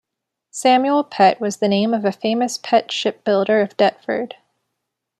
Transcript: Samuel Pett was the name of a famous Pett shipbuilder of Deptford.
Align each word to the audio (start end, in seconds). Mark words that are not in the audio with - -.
Samuel 0.49 1.03
Pett 1.03 1.39
was 1.39 1.57
the 1.57 1.67
name 1.67 1.93
of 1.93 2.05
a 2.05 2.11
famous 2.11 2.57
Pett 2.57 2.91
shipbuilder 2.91 3.61
of 3.61 3.77
Deptford. 3.77 4.33